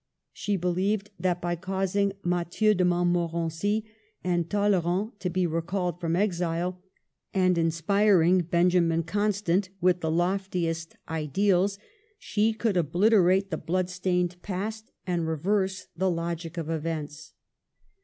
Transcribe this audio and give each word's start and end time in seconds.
She 0.33 0.57
believed 0.57 1.11
that, 1.19 1.39
by 1.43 1.55
causing 1.55 2.13
Mathieu 2.23 2.73
de 2.73 2.83
Montmorency 2.83 3.85
and 4.23 4.49
Talleyrand 4.49 5.11
to 5.19 5.29
be 5.29 5.45
recalled 5.45 5.99
from 6.01 6.15
exile, 6.15 6.81
and 7.35 7.55
inspire 7.55 8.19
ing 8.23 8.41
Benjamin 8.41 9.03
Constant 9.03 9.69
with 9.79 9.99
the 9.99 10.09
loftiest 10.09 10.95
ideals, 11.07 11.77
she 12.17 12.51
could 12.51 12.77
obliterate 12.77 13.51
the 13.51 13.57
blood 13.57 13.91
stained 13.91 14.41
past 14.41 14.89
and 15.05 15.27
reverse 15.27 15.85
the 15.95 16.09
logic 16.09 16.57
of 16.57 16.67
events. 16.67 17.33